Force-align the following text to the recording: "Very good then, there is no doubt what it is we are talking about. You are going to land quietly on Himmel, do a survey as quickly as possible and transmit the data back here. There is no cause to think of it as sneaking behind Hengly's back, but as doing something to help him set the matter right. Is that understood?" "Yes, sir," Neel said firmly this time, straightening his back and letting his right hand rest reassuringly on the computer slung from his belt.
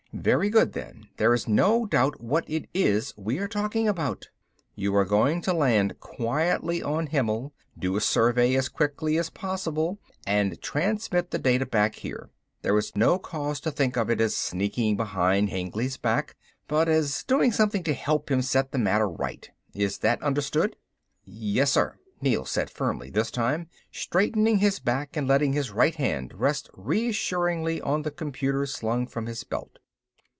"Very 0.13 0.49
good 0.49 0.73
then, 0.73 1.07
there 1.17 1.33
is 1.33 1.47
no 1.47 1.85
doubt 1.85 2.19
what 2.21 2.43
it 2.47 2.69
is 2.73 3.13
we 3.17 3.39
are 3.39 3.47
talking 3.47 3.87
about. 3.87 4.29
You 4.75 4.93
are 4.97 5.05
going 5.05 5.41
to 5.43 5.53
land 5.53 5.99
quietly 6.01 6.83
on 6.83 7.07
Himmel, 7.07 7.53
do 7.79 7.95
a 7.95 8.01
survey 8.01 8.53
as 8.55 8.67
quickly 8.69 9.17
as 9.17 9.29
possible 9.29 9.99
and 10.27 10.61
transmit 10.61 11.31
the 11.31 11.39
data 11.39 11.65
back 11.65 11.95
here. 11.95 12.29
There 12.61 12.77
is 12.77 12.93
no 12.95 13.17
cause 13.17 13.61
to 13.61 13.71
think 13.71 13.95
of 13.95 14.09
it 14.11 14.19
as 14.19 14.35
sneaking 14.35 14.97
behind 14.97 15.49
Hengly's 15.49 15.95
back, 15.97 16.35
but 16.67 16.89
as 16.89 17.23
doing 17.23 17.53
something 17.53 17.81
to 17.85 17.93
help 17.93 18.29
him 18.29 18.41
set 18.41 18.73
the 18.73 18.77
matter 18.77 19.07
right. 19.09 19.49
Is 19.73 19.99
that 19.99 20.21
understood?" 20.21 20.75
"Yes, 21.23 21.71
sir," 21.71 21.95
Neel 22.19 22.43
said 22.45 22.69
firmly 22.69 23.09
this 23.11 23.31
time, 23.31 23.69
straightening 23.93 24.57
his 24.59 24.77
back 24.77 25.15
and 25.15 25.25
letting 25.25 25.53
his 25.53 25.71
right 25.71 25.95
hand 25.95 26.33
rest 26.35 26.69
reassuringly 26.73 27.79
on 27.81 28.01
the 28.01 28.11
computer 28.11 28.65
slung 28.65 29.07
from 29.07 29.25
his 29.25 29.45
belt. 29.45 29.79